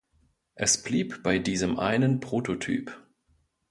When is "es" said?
0.55-0.81